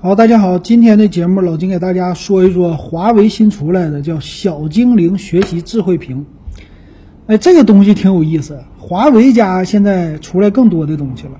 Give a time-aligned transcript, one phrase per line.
[0.00, 6.24] 好，大家好，今天的节目老金给大家说一说华为新出来的叫小精灵学习智慧屏。
[7.26, 11.32] 哎，这个东西挺有意思，华为家现在出来更多的东西了。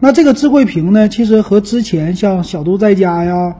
[0.00, 3.54] 那这个智慧屏呢，其实和之前像小度在家呀，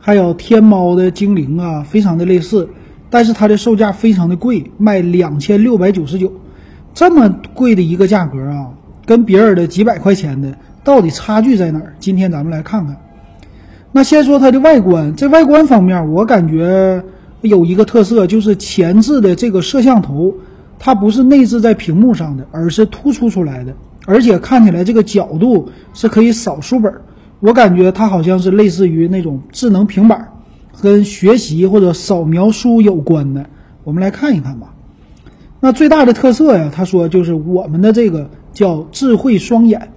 [0.00, 2.68] 还有天猫的精灵啊，非常的类似，
[3.08, 6.32] 但是它的售价非常的贵，卖两千六百九十九，
[6.92, 8.72] 这么贵的一个价格啊，
[9.06, 11.94] 跟别人的几百块钱的到底差距在哪儿？
[12.00, 12.96] 今天咱们来看看。
[13.94, 17.02] 那先说它的外观，在外观方面，我感觉
[17.42, 20.34] 有一个特色，就是前置的这个摄像头，
[20.78, 23.74] 它不是内置在屏幕上的，而是突出出来的，
[24.06, 26.90] 而且看起来这个角度是可以扫书本。
[27.40, 30.26] 我感觉它好像是类似于那种智能平板，
[30.80, 33.44] 跟学习或者扫描书有关的。
[33.84, 34.72] 我们来看一看吧。
[35.60, 39.90] 那最大的特色呀，他说就是我们的这个叫智慧双眼。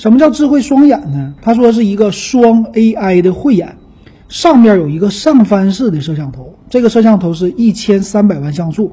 [0.00, 1.34] 什么叫智慧双眼呢？
[1.42, 3.76] 他说是一个双 AI 的慧眼，
[4.30, 8.92] 上面有一个上翻式的摄像头，这个摄像头是一千三百万像素，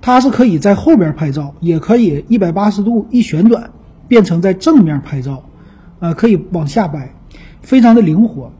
[0.00, 3.70] 它是可以在后边拍照，也可以一百八十度一旋转
[4.08, 5.44] 变成在正面拍照，
[6.00, 7.14] 呃，可以往下掰，
[7.62, 8.50] 非常的灵活。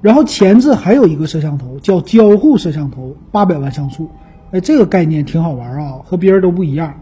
[0.00, 4.08] 然后前置还有一个摄像头叫交互摄像头，八百万像素，
[4.52, 6.94] 哎，这个概念挺好玩啊，和别人都不一样。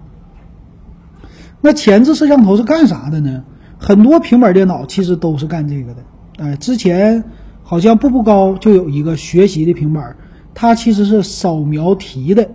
[1.61, 3.44] 那前置摄像头是干啥的呢？
[3.78, 6.02] 很多平板电脑其实都是干这个的，
[6.38, 7.24] 哎，之前
[7.62, 10.16] 好像步步高就有一个学习的平板，
[10.55, 12.48] 它其实是扫描题的。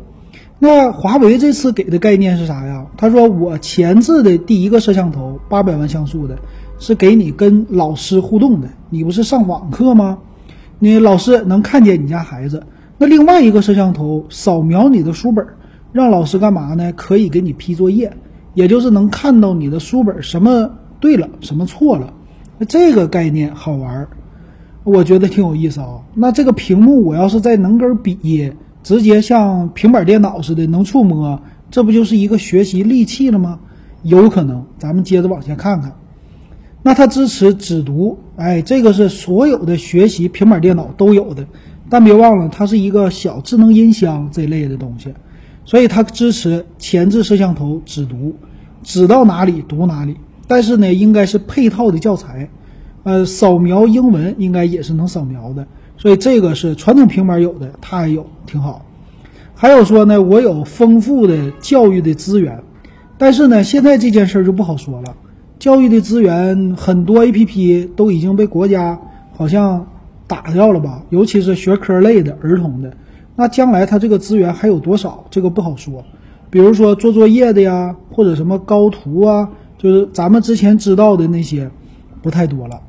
[0.58, 2.86] 那华为这次给的概念是啥呀？
[2.96, 6.38] 他说我前置的第一个摄像头八百万像素的，
[6.78, 8.68] 是给你跟老师互动的。
[8.90, 10.20] 你不是上网课吗？
[10.78, 12.64] 你老师能看见你家孩子。
[12.98, 15.46] 那另外一个摄像头扫描你的书本，
[15.92, 16.92] 让老师干嘛呢？
[16.94, 18.14] 可以给你批作业，
[18.54, 20.72] 也就是能看到你的书本什么。
[21.02, 22.14] 对了，什么错了？
[22.58, 24.10] 那这个概念好玩儿，
[24.84, 26.00] 我觉得挺有意思啊。
[26.14, 31.42] 那这个屏幕，我要是再能根笔，直接像平板电脑似的能触摸，
[31.72, 33.60] 这不就是一个学习利器了吗？
[34.04, 34.64] 有可能。
[34.78, 35.94] 咱们接着往下看看。
[36.84, 41.46] 那它支持指读，哎，这个是所有的学习平板电脑都有的。
[41.90, 45.14] 但别忘了，它是一个小智能音箱这类的东西，
[45.66, 48.36] 所以它支持前置摄像头指读，
[48.84, 50.16] 指到哪里读哪里。
[50.48, 52.50] 但是呢，应该是配套的教材，
[53.04, 58.86] 呃，扫描英文应该也是能扫描的，所以这个是传统平板有的，它也有，挺好。
[59.56, 62.64] 还有说呢，我有丰富的教育的资源，
[63.18, 65.16] 但是呢，现在这件事儿就不好说了。
[65.60, 69.00] 教育的资源很多，APP 都已经被国家
[69.34, 69.88] 好像
[70.28, 71.04] 打掉了吧？
[71.10, 72.92] 尤其是学科类的儿童的，
[73.36, 75.26] 那将来它这个资源还有多少？
[75.30, 76.04] 这个不好说。
[76.50, 79.50] 比如说做作业的呀，或者什么高图啊。
[79.82, 81.68] 就是咱们之前知道的那些，
[82.22, 82.80] 不太多了。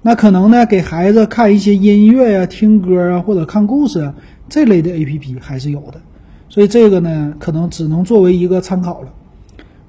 [0.00, 4.14] 那可能呢，给孩子看一些音乐呀、听歌啊，或者看故事啊
[4.48, 6.00] 这类的 APP 还是有的。
[6.48, 9.08] 所以这个呢，可能只能作为一个参考了。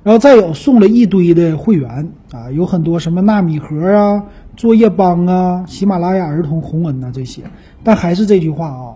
[0.04, 4.22] 然后再有送了一堆的会员啊，有很多什么纳米盒啊、
[4.58, 7.44] 作业帮啊、喜马拉雅儿童红恩呐这些。
[7.82, 8.92] 但还是这句话啊，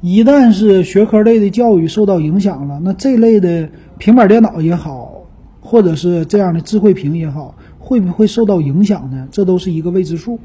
[0.00, 5.05] 一旦是学科类的教育受到影响了，那这类的平板电脑也好。
[5.66, 9.26] 或者是这样的智慧屏也好，会不会受到影响呢？
[9.30, 10.38] 这都是一个未知数。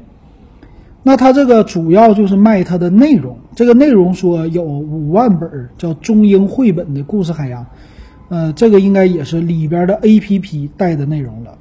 [1.04, 7.64] 那它这个主要就是卖它的内容，这个内容说有五万本叫中英绘本的故事海洋，
[8.28, 11.56] 呃，这个应该也是里边的 APP 带的内容了。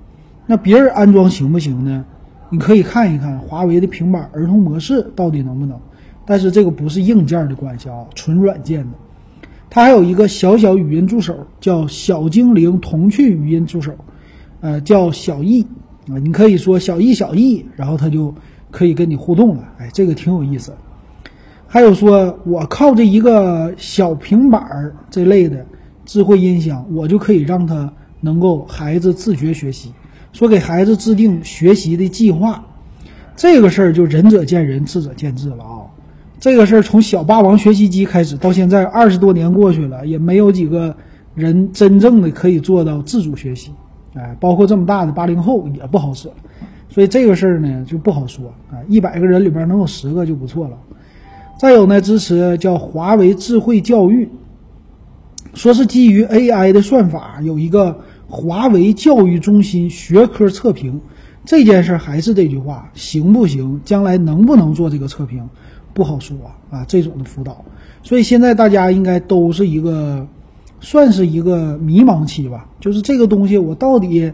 [0.46, 2.04] 那别人安装行不行呢？
[2.50, 5.80] 你可以看一看华为的平板儿童模式到底能不能，
[6.26, 8.90] 但是这个不是硬件的关系啊，纯软件的。
[9.74, 13.94] 它还有一个小小语音助手，叫小精灵童趣语音助手，
[14.60, 15.64] 呃，叫小易
[16.10, 18.36] 啊，你可以说小易小易，然后它就
[18.70, 19.64] 可以跟你互动了。
[19.80, 20.74] 哎，这个挺有意思。
[21.68, 25.66] 还有说我靠这一个小平板儿这类的
[26.06, 29.94] 智慧音箱，我就可以让它能够孩子自觉学习，
[30.34, 32.62] 说给孩子制定学习的计划，
[33.38, 35.88] 这个事儿就仁者见仁，智者见智了啊。
[36.42, 40.96] 这个事儿从小霸王学习机开始到现在二十多年过去了，也没有几个
[41.36, 43.70] 人真正的可以做到自主学习，
[44.16, 46.32] 哎，包括这么大的八零后也不好使，
[46.90, 48.82] 所以这个事儿呢就不好说啊。
[48.88, 50.76] 一百个人里边能有十个就不错了。
[51.60, 54.28] 再有呢，支持叫华为智慧教育，
[55.54, 61.02] 说是基于 AI 的算法，有一个华为教育中心学科测评。
[61.46, 63.82] 这件事还是这句话，行不行？
[63.86, 65.48] 将来能不能做这个测评？
[65.94, 66.38] 不好说
[66.70, 67.64] 啊，这种的辅导，
[68.04, 70.26] 所以现在大家应该都是一个，
[70.80, 72.70] 算是一个迷茫期吧。
[72.80, 74.32] 就是这个东西，我到底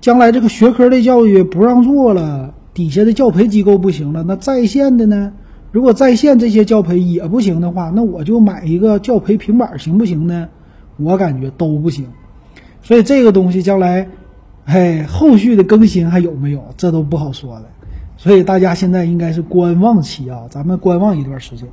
[0.00, 5.32] 将来这个学科类教育不让做了，底下的教培机构不行了，那在线的呢？
[5.72, 10.48] 如果在线这些教培也不行的话，那我就买一个教培平板行不行呢？
[10.96, 12.06] 我感觉都不行。
[12.82, 14.08] 所以这个东西将来，
[14.64, 17.66] 嘿，后续的更新还有没有，这都不好说了。
[18.22, 21.66] 所以大家现在应该是观望期啊，咱们观望一段时间。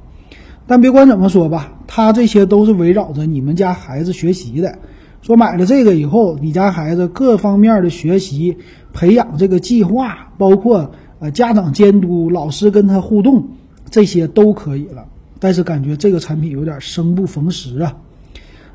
[0.65, 4.79] 但别管怎么说吧，它这些都是围绕着你们家孩子学习的。
[5.21, 8.55] 说买了这个以后，你家孩子各方面的学习
[8.93, 10.89] 培养这个计划，包括
[11.19, 13.45] 呃家长监督、老师跟他互动，
[13.91, 15.05] 这些都可以了。
[15.39, 17.97] 但是感觉这个产品有点生不逢时啊。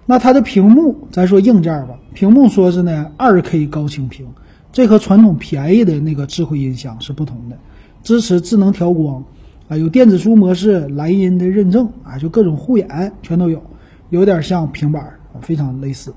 [0.04, 4.26] 那它的屏幕，咱说硬件吧，屏幕说是呢二 K 高清屏，
[4.72, 7.58] 这和传统便宜的那个智慧音箱是不同的，
[8.02, 9.22] 支持智能调光，
[9.68, 13.62] 啊有电子书模式、蓝音的认证啊，就各种护眼全都有，
[14.08, 16.14] 有点像平板啊，非常类似。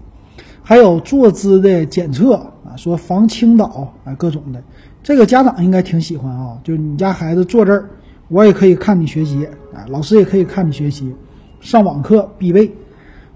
[0.63, 4.63] 还有坐姿的检测啊，说防倾倒啊，各种的，
[5.03, 6.57] 这个家长应该挺喜欢啊。
[6.63, 7.89] 就是你家孩子坐这儿，
[8.29, 11.13] 我也可以看你学习啊，老师也可以看你学习，
[11.59, 12.71] 上网课必备，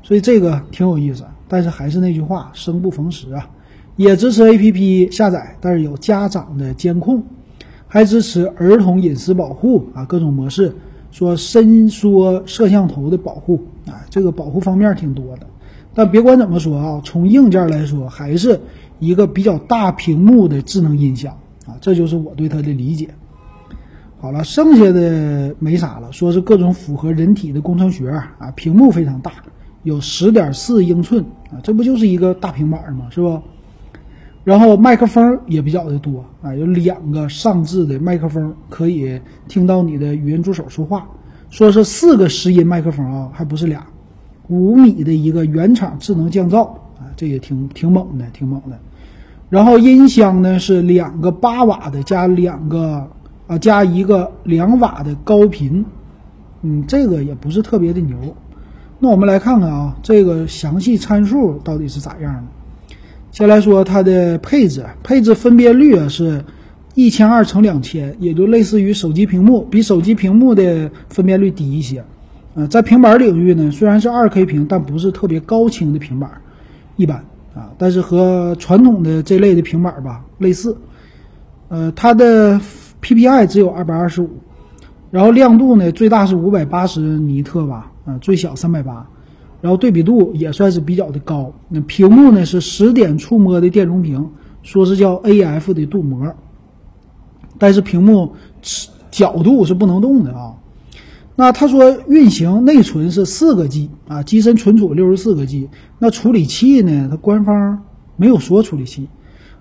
[0.02, 1.26] 所以这个挺有意思。
[1.50, 3.50] 但是还是那句话，生不逢时啊。
[4.00, 7.22] 也支持 APP 下载，但是有家长的监控，
[7.86, 10.74] 还支持儿童隐私保护啊，各种模式，
[11.12, 15.46] 说伸缩摄像头的保护啊，这个保护方面挺多的。
[15.94, 18.58] 但别管怎么说啊，从硬件来说，还是
[19.00, 23.10] 一个比较大屏幕的智能音响啊，这就是我对它的理解。
[24.22, 29.34] 好了，剩下的没啥了，说是各种符合人体的工程学啊，屏幕非常大，
[29.84, 31.22] 有十点四英寸
[31.52, 33.08] 啊，这不就是一个大平板吗？
[33.12, 33.42] 是不？
[34.44, 41.08] 然后麦克风也比较的多啊，有两个上置的麦克风可以听到你的语音助手说话，
[41.50, 43.86] 说是四个拾音麦克风啊，还不是俩。
[44.48, 46.64] 五米的一个原厂智能降噪
[46.98, 48.80] 啊，这也挺挺猛的，挺猛的。
[49.50, 53.08] 然后音箱呢是两个八瓦的加两个
[53.46, 55.86] 啊加一个两瓦的高频，
[56.62, 58.18] 嗯，这个也不是特别的牛。
[59.00, 62.44] 那我们来看看啊，这个详细参数到底是咋样的？
[63.32, 66.44] 先来说它的配置，配置分辨率啊是
[66.96, 72.04] 一千二乘两千，也就类似于手机屏幕，比手机屏幕的分辨率低一些。
[72.56, 76.42] 呃，在平板领域呢，虽然是二 K 屏，但不是特别高清的平板，
[76.96, 77.24] 一般
[77.54, 77.70] 啊。
[77.78, 80.76] 但是和传统的这类的平板吧类似。
[81.70, 82.60] 呃，它的
[83.02, 84.30] PPI 只有二百二十五，
[85.12, 89.08] 然后亮度呢最大是五百八十尼特吧，啊，最小三百八，
[89.62, 91.54] 然后对比度也算是比较的高。
[91.68, 94.30] 那屏幕呢是十点触摸的电容屏，
[94.64, 96.34] 说是叫 AF 的镀膜，
[97.58, 98.34] 但是屏幕
[99.12, 100.56] 角度是不能动的啊。
[101.36, 105.70] 那他说运行内存是四个 G 啊，机身存储六十四个 G。
[105.98, 107.08] 那处理器呢？
[107.10, 107.86] 它官方
[108.18, 109.08] 没有说处理器。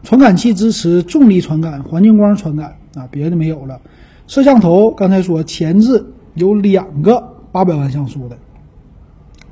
[0.03, 3.81] 传感器支持重力传感、环境光传感啊，别的没有了。
[4.27, 8.37] 摄像头刚才说前置有两个八百万像素的，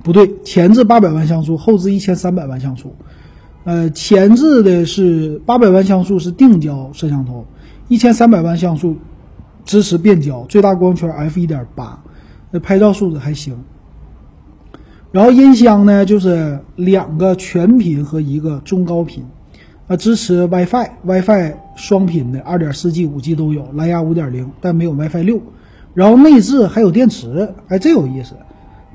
[0.06, 2.94] 不对，前置八百万像素，后置一千三百万像素。
[3.64, 7.44] 呃，前置的是八百万像素是定焦摄像头，
[7.88, 8.98] 一千三百万像素
[9.64, 12.00] 支持变焦，最大光圈 f 一点八。
[12.52, 13.64] 那拍照素质还行，
[15.10, 19.24] 然后音箱呢，就是两个全频和一个中高频，
[19.88, 25.42] 啊，支持 WiFi，WiFi 双频的，二点四 G、五 G 都有，蓝牙五点零，但没有 WiFi 六。
[25.94, 28.36] 然后内置还有电池，哎，这有意思，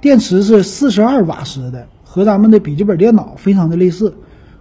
[0.01, 4.11] 电池是四十二瓦时的，和咱们的笔记本电脑非常的类似。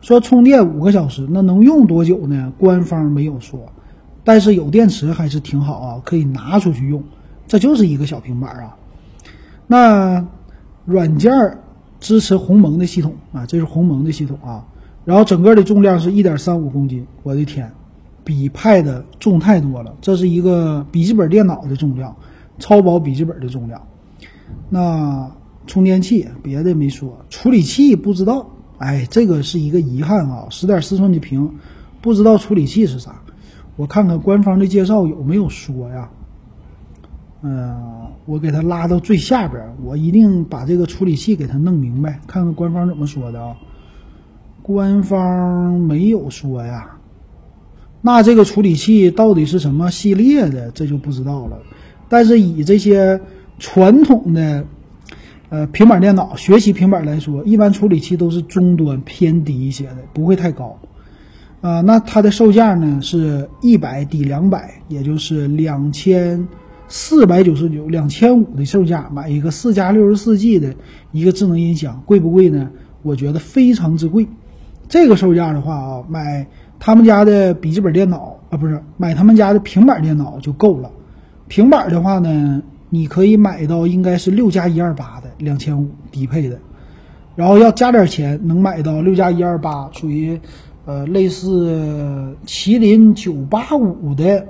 [0.02, 2.52] 说充电五个小时，那能用多久呢？
[2.58, 3.58] 官方没有说，
[4.22, 7.02] 但是有电池还是挺好啊，可以拿出去用。
[7.46, 8.76] 这就是一个小平板啊。
[9.66, 10.24] 那
[10.84, 11.32] 软件
[12.00, 14.64] 支持鸿蒙的系统啊，这是鸿蒙的系统啊。
[15.06, 17.70] 然后整个的重量是一点三五公斤，我的天，
[18.22, 19.94] 比 Pad 重太多了。
[20.02, 22.14] 这是一个笔记本电脑的重量，
[22.58, 23.80] 超薄笔记本的重量。
[24.68, 25.30] 那
[25.66, 30.46] 充电器别的没说，处理器不知道，哎，这个是一个遗憾啊。
[30.50, 31.58] 十点四寸的屏，
[32.00, 33.22] 不知道处理器是啥。
[33.76, 36.10] 我看看官方的介绍有没有说呀？
[37.42, 43.56] 嗯，我给它拉到最下边，我一定把这个处理器给它弄明白，看看官方怎么说的啊？
[44.62, 46.98] 官方没有说呀，
[48.02, 51.58] 那这个处理器到底是什么系列的，这就不知道了。
[52.10, 53.20] 但是以这些
[53.60, 54.64] 传统的
[55.50, 60.76] 呃平板电脑、学习平板来说，一般处理器都是中端偏低一些的，不会太高。
[61.60, 66.48] 啊，那它的售价呢是一百抵两百，也就是两千。
[66.92, 70.74] 四百九十九，两千五的售价买一个四加六十四 G 的
[71.12, 72.68] 一个智能音响，贵不贵呢？
[73.02, 74.26] 我觉得非常之贵。
[74.88, 76.48] 这个售价的话啊，买
[76.80, 80.90] 他们家的笔记本电脑啊，不是买他们家的平板电脑就够了。
[81.46, 86.58] 平板的话呢，你可以买到应该是六加一二八的两千五低配的，
[87.36, 90.38] 然后要加点钱能买到六加一二八，属于
[90.84, 94.44] 呃类似麒麟九八五的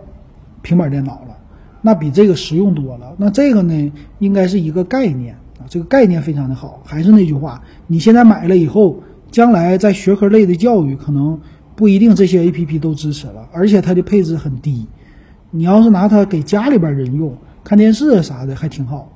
[0.63, 1.37] 平板电脑了，
[1.83, 3.15] 那比这个实用多了。
[3.19, 6.83] 那这个呢，应该是一个概念啊，这个概念非常的好。
[6.85, 11.39] 还是那句话，你现在买了以后，将来在学科类的教育可能
[11.77, 14.87] 不一定这些 A P P 都支持了，而且它的配置很低。
[15.51, 19.11] 你要是拿它给家里边人用，看电视啥的还挺好，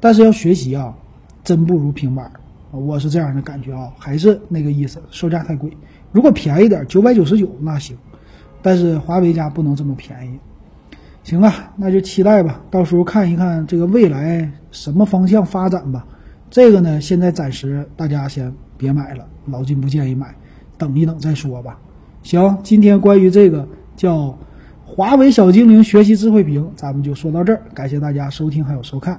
[0.00, 0.94] 但是要学习啊，
[1.42, 2.30] 真不如平板。
[2.70, 5.70] 我是这样的感觉啊，还是那个意思，售价太贵。
[6.12, 7.96] 如果便宜点，九百九十九那行，
[8.62, 10.38] 但是华为家不能这么便宜。
[11.24, 16.06] 行了，那就期待吧，到时候看一看这个未来什么方向发展吧。
[16.50, 20.34] 这个呢，现在暂时大家先别买了，老金不建议买，
[20.76, 21.78] 等一等再说吧。
[22.22, 24.38] 行，今天关于这个叫。
[24.98, 27.62] 华为小精灵学习智慧屏，咱们就说到这儿。
[27.72, 29.16] 感谢大家收听还有收看。